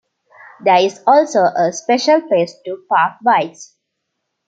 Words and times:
There 0.63 0.77
is 0.83 0.99
also 1.05 1.41
a 1.41 1.71
special 1.71 2.23
place 2.23 2.55
to 2.65 2.83
park 2.89 3.17
bikes. 3.23 3.75